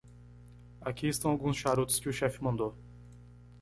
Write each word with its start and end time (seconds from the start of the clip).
Aqui 0.81 1.05
estão 1.07 1.29
alguns 1.29 1.55
charutos 1.55 1.99
que 1.99 2.09
o 2.09 2.11
chefe 2.11 2.43
mandou. 2.43 2.75